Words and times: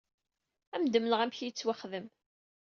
Ad 0.75 0.79
m-d-mleɣ 0.81 1.19
amek 1.21 1.39
i 1.39 1.45
yettwaxdem. 1.45 2.07